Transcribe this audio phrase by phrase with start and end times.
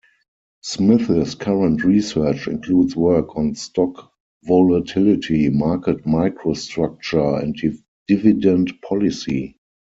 [0.63, 4.11] Smith's Current research includes work on stock
[4.43, 7.55] volatility, market microstructure and
[8.07, 9.59] dividend policy.